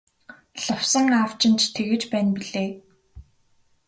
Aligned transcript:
Лувсан 0.63 1.07
аав 1.17 1.31
чинь 1.39 1.59
ч 1.61 1.63
тэгж 1.75 2.01
байна 2.11 2.31
билээ. 2.35 2.69